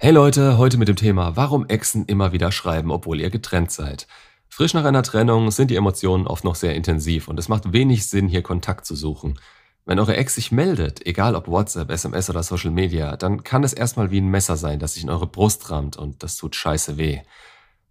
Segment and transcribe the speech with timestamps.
[0.00, 4.06] Hey Leute, heute mit dem Thema, warum Exen immer wieder schreiben, obwohl ihr getrennt seid.
[4.48, 8.06] Frisch nach einer Trennung sind die Emotionen oft noch sehr intensiv und es macht wenig
[8.06, 9.40] Sinn, hier Kontakt zu suchen.
[9.86, 13.72] Wenn eure Ex sich meldet, egal ob WhatsApp, SMS oder Social Media, dann kann es
[13.72, 16.96] erstmal wie ein Messer sein, das sich in eure Brust rammt und das tut scheiße
[16.96, 17.18] weh.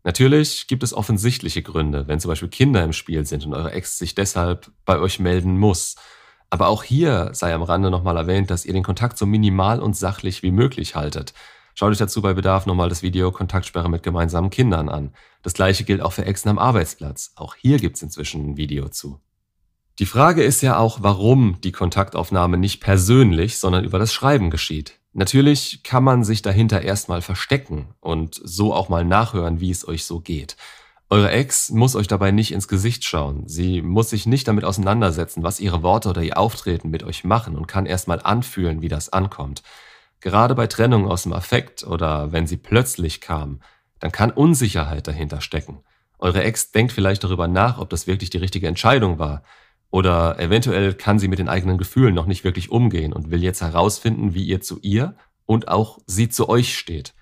[0.05, 3.97] Natürlich gibt es offensichtliche Gründe, wenn zum Beispiel Kinder im Spiel sind und eure Ex
[3.97, 5.97] sich deshalb bei euch melden muss.
[6.49, 9.97] Aber auch hier sei am Rande nochmal erwähnt, dass ihr den Kontakt so minimal und
[9.97, 11.33] sachlich wie möglich haltet.
[11.79, 15.11] Schaut euch dazu bei Bedarf nochmal das Video Kontaktsperre mit gemeinsamen Kindern an.
[15.43, 17.33] Das gleiche gilt auch für Exen am Arbeitsplatz.
[17.35, 19.19] Auch hier gibt's inzwischen ein Video zu.
[19.99, 24.99] Die Frage ist ja auch, warum die Kontaktaufnahme nicht persönlich, sondern über das Schreiben geschieht.
[25.13, 30.03] Natürlich kann man sich dahinter erstmal verstecken und so auch mal nachhören, wie es euch
[30.03, 30.57] so geht.
[31.11, 33.47] Eure Ex muss euch dabei nicht ins Gesicht schauen.
[33.47, 37.55] Sie muss sich nicht damit auseinandersetzen, was ihre Worte oder ihr Auftreten mit euch machen
[37.55, 39.61] und kann erstmal anfühlen, wie das ankommt.
[40.19, 43.61] Gerade bei Trennung aus dem Affekt oder wenn sie plötzlich kam,
[43.99, 45.83] dann kann Unsicherheit dahinter stecken.
[46.19, 49.43] Eure Ex denkt vielleicht darüber nach, ob das wirklich die richtige Entscheidung war.
[49.89, 53.61] Oder eventuell kann sie mit den eigenen Gefühlen noch nicht wirklich umgehen und will jetzt
[53.61, 57.13] herausfinden, wie ihr zu ihr und auch sie zu euch steht.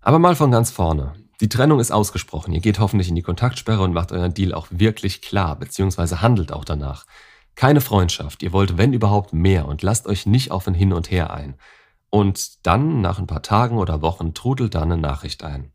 [0.00, 1.14] Aber mal von ganz vorne.
[1.40, 2.52] Die Trennung ist ausgesprochen.
[2.52, 6.52] Ihr geht hoffentlich in die Kontaktsperre und macht euren Deal auch wirklich klar, beziehungsweise handelt
[6.52, 7.06] auch danach.
[7.54, 8.42] Keine Freundschaft.
[8.42, 11.54] Ihr wollt, wenn überhaupt, mehr und lasst euch nicht auf ein Hin und Her ein.
[12.10, 15.72] Und dann, nach ein paar Tagen oder Wochen, trudelt dann eine Nachricht ein.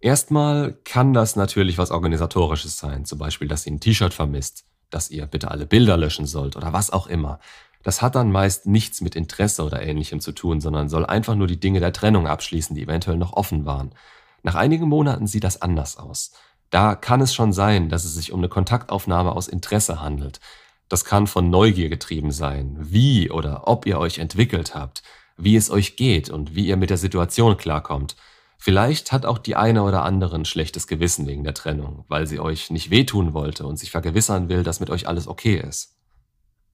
[0.00, 5.10] Erstmal kann das natürlich was Organisatorisches sein, zum Beispiel, dass ihr ein T-Shirt vermisst, dass
[5.10, 7.38] ihr bitte alle Bilder löschen sollt oder was auch immer.
[7.82, 11.46] Das hat dann meist nichts mit Interesse oder ähnlichem zu tun, sondern soll einfach nur
[11.46, 13.94] die Dinge der Trennung abschließen, die eventuell noch offen waren.
[14.42, 16.32] Nach einigen Monaten sieht das anders aus.
[16.70, 20.40] Da kann es schon sein, dass es sich um eine Kontaktaufnahme aus Interesse handelt.
[20.88, 25.02] Das kann von Neugier getrieben sein, wie oder ob ihr euch entwickelt habt,
[25.36, 28.16] wie es euch geht und wie ihr mit der Situation klarkommt.
[28.58, 32.40] Vielleicht hat auch die eine oder andere ein schlechtes Gewissen wegen der Trennung, weil sie
[32.40, 35.94] euch nicht wehtun wollte und sich vergewissern will, dass mit euch alles okay ist.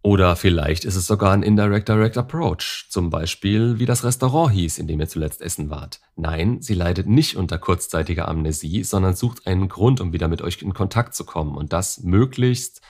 [0.03, 4.79] Oder vielleicht ist es sogar ein Indirect Direct Approach, zum Beispiel wie das Restaurant hieß,
[4.79, 6.01] in dem ihr zuletzt essen wart.
[6.17, 10.63] Nein, sie leidet nicht unter kurzzeitiger Amnesie, sondern sucht einen Grund, um wieder mit euch
[10.63, 12.81] in Kontakt zu kommen und das möglichst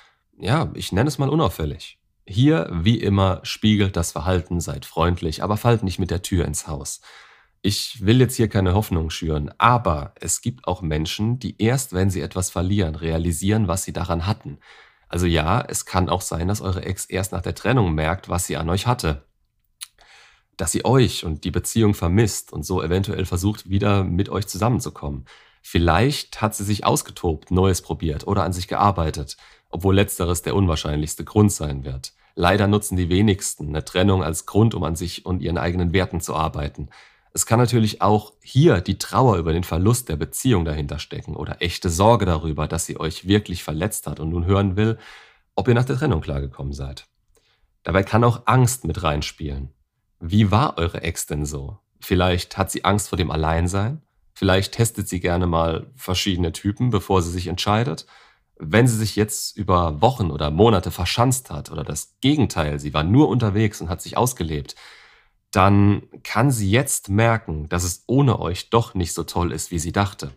[0.40, 1.98] ja, ich nenne es mal unauffällig.
[2.26, 6.66] Hier, wie immer, spiegelt das Verhalten, seid freundlich, aber fallt nicht mit der Tür ins
[6.66, 7.00] Haus.
[7.62, 12.08] Ich will jetzt hier keine Hoffnung schüren, aber es gibt auch Menschen, die erst, wenn
[12.08, 14.58] sie etwas verlieren, realisieren, was sie daran hatten.
[15.08, 18.46] Also ja, es kann auch sein, dass eure Ex erst nach der Trennung merkt, was
[18.46, 19.26] sie an euch hatte.
[20.56, 25.26] Dass sie euch und die Beziehung vermisst und so eventuell versucht, wieder mit euch zusammenzukommen.
[25.62, 29.36] Vielleicht hat sie sich ausgetobt, Neues probiert oder an sich gearbeitet
[29.70, 32.12] obwohl letzteres der unwahrscheinlichste Grund sein wird.
[32.34, 36.20] Leider nutzen die wenigsten eine Trennung als Grund, um an sich und ihren eigenen Werten
[36.20, 36.90] zu arbeiten.
[37.32, 41.62] Es kann natürlich auch hier die Trauer über den Verlust der Beziehung dahinter stecken oder
[41.62, 44.98] echte Sorge darüber, dass sie euch wirklich verletzt hat und nun hören will,
[45.54, 47.06] ob ihr nach der Trennung klargekommen seid.
[47.82, 49.72] Dabei kann auch Angst mit reinspielen.
[50.18, 51.78] Wie war eure Ex denn so?
[52.00, 54.02] Vielleicht hat sie Angst vor dem Alleinsein?
[54.34, 58.06] Vielleicht testet sie gerne mal verschiedene Typen, bevor sie sich entscheidet?
[58.62, 63.02] Wenn sie sich jetzt über Wochen oder Monate verschanzt hat oder das Gegenteil, sie war
[63.02, 64.76] nur unterwegs und hat sich ausgelebt,
[65.50, 69.78] dann kann sie jetzt merken, dass es ohne euch doch nicht so toll ist, wie
[69.78, 70.32] sie dachte.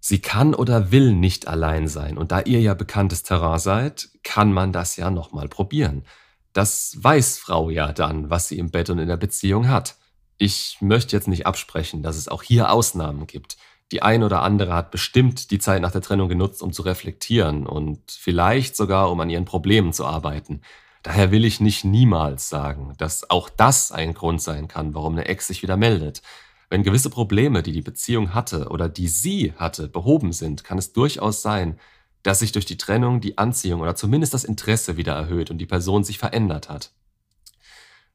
[0.00, 4.52] Sie kann oder will nicht allein sein und da ihr ja bekanntes Terrain seid, kann
[4.52, 6.04] man das ja nochmal probieren.
[6.52, 9.96] Das weiß Frau ja dann, was sie im Bett und in der Beziehung hat.
[10.38, 13.56] Ich möchte jetzt nicht absprechen, dass es auch hier Ausnahmen gibt.
[13.92, 17.66] Die ein oder andere hat bestimmt die Zeit nach der Trennung genutzt, um zu reflektieren
[17.66, 20.62] und vielleicht sogar, um an ihren Problemen zu arbeiten.
[21.04, 25.26] Daher will ich nicht niemals sagen, dass auch das ein Grund sein kann, warum eine
[25.26, 26.20] Ex sich wieder meldet.
[26.68, 30.92] Wenn gewisse Probleme, die die Beziehung hatte oder die sie hatte, behoben sind, kann es
[30.92, 31.78] durchaus sein,
[32.24, 35.66] dass sich durch die Trennung die Anziehung oder zumindest das Interesse wieder erhöht und die
[35.66, 36.90] Person sich verändert hat.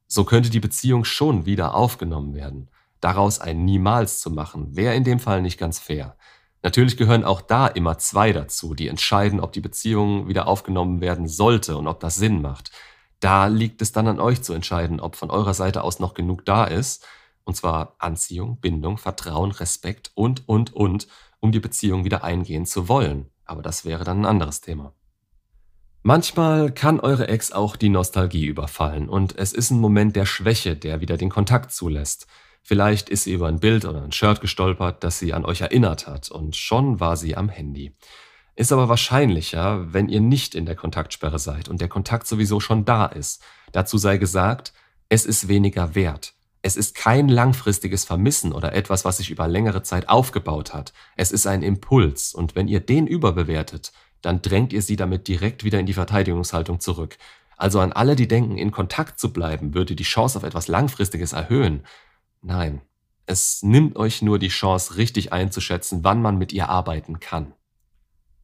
[0.07, 2.69] So könnte die Beziehung schon wieder aufgenommen werden.
[3.01, 6.15] Daraus ein Niemals zu machen, wäre in dem Fall nicht ganz fair.
[6.63, 11.27] Natürlich gehören auch da immer zwei dazu, die entscheiden, ob die Beziehung wieder aufgenommen werden
[11.27, 12.71] sollte und ob das Sinn macht.
[13.19, 16.45] Da liegt es dann an euch zu entscheiden, ob von eurer Seite aus noch genug
[16.45, 17.05] da ist,
[17.43, 21.07] und zwar Anziehung, Bindung, Vertrauen, Respekt und, und, und,
[21.39, 23.31] um die Beziehung wieder eingehen zu wollen.
[23.45, 24.93] Aber das wäre dann ein anderes Thema.
[26.03, 30.75] Manchmal kann eure Ex auch die Nostalgie überfallen und es ist ein Moment der Schwäche,
[30.75, 32.27] der wieder den Kontakt zulässt.
[32.61, 36.07] Vielleicht ist sie über ein Bild oder ein Shirt gestolpert, das sie an euch erinnert
[36.07, 37.95] hat, und schon war sie am Handy.
[38.55, 42.85] Ist aber wahrscheinlicher, wenn ihr nicht in der Kontaktsperre seid und der Kontakt sowieso schon
[42.85, 43.41] da ist.
[43.71, 44.73] Dazu sei gesagt,
[45.09, 46.33] es ist weniger wert.
[46.61, 50.93] Es ist kein langfristiges Vermissen oder etwas, was sich über längere Zeit aufgebaut hat.
[51.15, 53.91] Es ist ein Impuls und wenn ihr den überbewertet,
[54.21, 57.17] dann drängt ihr sie damit direkt wieder in die Verteidigungshaltung zurück.
[57.57, 61.33] Also an alle, die denken, in Kontakt zu bleiben, würde die Chance auf etwas Langfristiges
[61.33, 61.83] erhöhen.
[62.41, 62.81] Nein,
[63.25, 67.53] es nimmt euch nur die Chance, richtig einzuschätzen, wann man mit ihr arbeiten kann.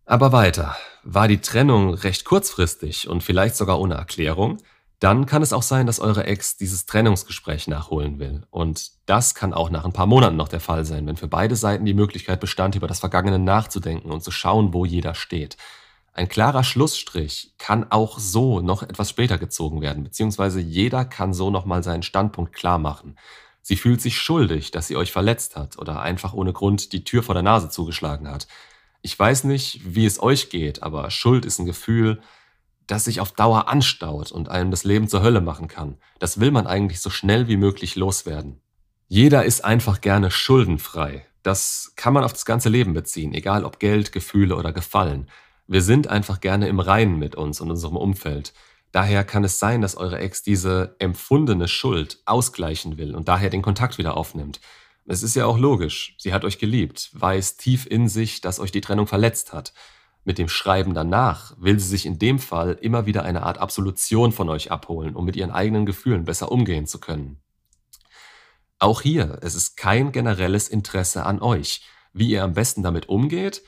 [0.06, 0.76] Aber weiter.
[1.04, 4.58] War die Trennung recht kurzfristig und vielleicht sogar ohne Erklärung,
[5.00, 8.44] dann kann es auch sein, dass eure Ex dieses Trennungsgespräch nachholen will.
[8.50, 11.56] Und das kann auch nach ein paar Monaten noch der Fall sein, wenn für beide
[11.56, 15.58] Seiten die Möglichkeit bestand, über das Vergangene nachzudenken und zu schauen, wo jeder steht.
[16.14, 21.52] Ein klarer Schlussstrich kann auch so noch etwas später gezogen werden, beziehungsweise jeder kann so
[21.52, 23.18] nochmal seinen Standpunkt klar machen.
[23.68, 27.22] Sie fühlt sich schuldig, dass sie euch verletzt hat oder einfach ohne Grund die Tür
[27.22, 28.48] vor der Nase zugeschlagen hat.
[29.02, 32.22] Ich weiß nicht, wie es euch geht, aber Schuld ist ein Gefühl,
[32.86, 35.98] das sich auf Dauer anstaut und einem das Leben zur Hölle machen kann.
[36.18, 38.62] Das will man eigentlich so schnell wie möglich loswerden.
[39.10, 41.25] Jeder ist einfach gerne schuldenfrei.
[41.44, 45.30] Das kann man auf das ganze Leben beziehen, egal ob Geld, Gefühle oder Gefallen.
[45.68, 48.54] Wir sind einfach gerne im Reinen mit uns und unserem Umfeld.
[48.98, 53.62] Daher kann es sein, dass eure Ex diese empfundene Schuld ausgleichen will und daher den
[53.62, 54.60] Kontakt wieder aufnimmt.
[55.06, 56.16] Es ist ja auch logisch.
[56.18, 59.72] Sie hat euch geliebt, weiß tief in sich, dass euch die Trennung verletzt hat.
[60.24, 64.32] Mit dem Schreiben danach will sie sich in dem Fall immer wieder eine Art Absolution
[64.32, 67.40] von euch abholen, um mit ihren eigenen Gefühlen besser umgehen zu können.
[68.80, 71.84] Auch hier, es ist kein generelles Interesse an euch,
[72.14, 73.62] wie ihr am besten damit umgeht,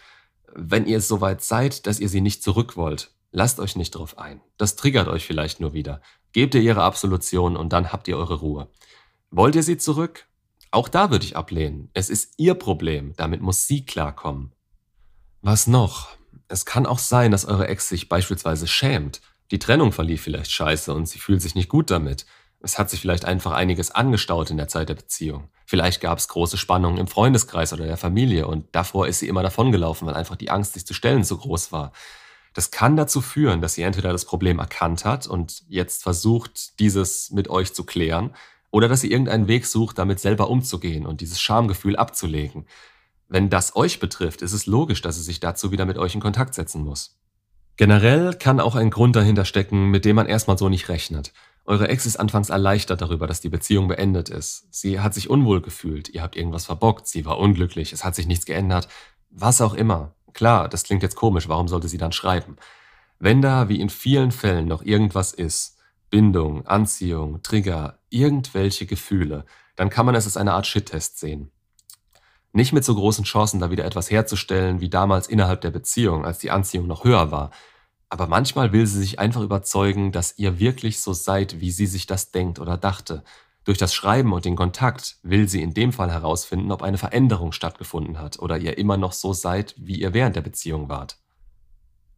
[0.56, 3.12] wenn ihr es soweit seid, dass ihr sie nicht zurück wollt.
[3.32, 4.42] Lasst euch nicht drauf ein.
[4.58, 6.02] Das triggert euch vielleicht nur wieder.
[6.32, 8.70] Gebt ihr ihre Absolution und dann habt ihr eure Ruhe.
[9.30, 10.28] Wollt ihr sie zurück?
[10.72, 11.90] Auch da würde ich ablehnen.
[11.94, 13.14] Es ist ihr Problem.
[13.18, 14.52] Damit muss sie klarkommen.
[15.42, 16.10] Was noch?
[16.48, 19.22] Es kann auch sein, dass eure Ex sich beispielsweise schämt.
[19.52, 22.26] Die Trennung verlief vielleicht scheiße und sie fühlt sich nicht gut damit.
[22.62, 25.50] Es hat sich vielleicht einfach einiges angestaut in der Zeit der Beziehung.
[25.66, 29.44] Vielleicht gab es große Spannungen im Freundeskreis oder der Familie und davor ist sie immer
[29.44, 31.94] davongelaufen, weil einfach die Angst, sich zu stellen, so groß war.
[32.60, 37.32] Das kann dazu führen, dass sie entweder das Problem erkannt hat und jetzt versucht, dieses
[37.32, 38.32] mit euch zu klären,
[38.70, 42.66] oder dass sie irgendeinen Weg sucht, damit selber umzugehen und dieses Schamgefühl abzulegen.
[43.30, 46.20] Wenn das euch betrifft, ist es logisch, dass sie sich dazu wieder mit euch in
[46.20, 47.18] Kontakt setzen muss.
[47.78, 51.32] Generell kann auch ein Grund dahinter stecken, mit dem man erstmal so nicht rechnet.
[51.64, 54.68] Eure Ex ist anfangs erleichtert darüber, dass die Beziehung beendet ist.
[54.70, 58.28] Sie hat sich unwohl gefühlt, ihr habt irgendwas verbockt, sie war unglücklich, es hat sich
[58.28, 58.90] nichts geändert.
[59.30, 60.14] Was auch immer.
[60.34, 62.58] Klar, das klingt jetzt komisch, warum sollte sie dann schreiben?
[63.20, 65.78] Wenn da, wie in vielen Fällen, noch irgendwas ist,
[66.10, 69.46] Bindung, Anziehung, Trigger, irgendwelche Gefühle,
[69.76, 71.52] dann kann man es als eine Art Shit-Test sehen.
[72.52, 76.40] Nicht mit so großen Chancen, da wieder etwas herzustellen wie damals innerhalb der Beziehung, als
[76.40, 77.52] die Anziehung noch höher war.
[78.10, 82.08] Aber manchmal will sie sich einfach überzeugen, dass ihr wirklich so seid, wie sie sich
[82.08, 83.24] das denkt oder dachte.
[83.70, 87.52] Durch das Schreiben und den Kontakt will sie in dem Fall herausfinden, ob eine Veränderung
[87.52, 91.18] stattgefunden hat oder ihr immer noch so seid, wie ihr während der Beziehung wart.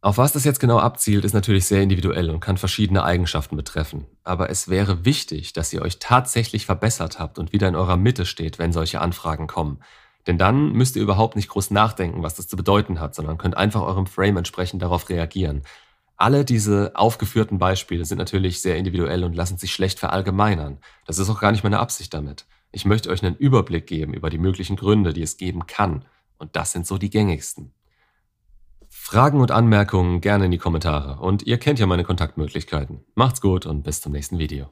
[0.00, 4.06] Auf was das jetzt genau abzielt, ist natürlich sehr individuell und kann verschiedene Eigenschaften betreffen.
[4.24, 8.24] Aber es wäre wichtig, dass ihr euch tatsächlich verbessert habt und wieder in eurer Mitte
[8.24, 9.82] steht, wenn solche Anfragen kommen.
[10.26, 13.58] Denn dann müsst ihr überhaupt nicht groß nachdenken, was das zu bedeuten hat, sondern könnt
[13.58, 15.64] einfach eurem Frame entsprechend darauf reagieren.
[16.22, 20.78] Alle diese aufgeführten Beispiele sind natürlich sehr individuell und lassen sich schlecht verallgemeinern.
[21.04, 22.46] Das ist auch gar nicht meine Absicht damit.
[22.70, 26.04] Ich möchte euch einen Überblick geben über die möglichen Gründe, die es geben kann.
[26.38, 27.72] Und das sind so die gängigsten.
[28.88, 31.20] Fragen und Anmerkungen gerne in die Kommentare.
[31.20, 33.00] Und ihr kennt ja meine Kontaktmöglichkeiten.
[33.16, 34.68] Macht's gut und bis zum nächsten Video.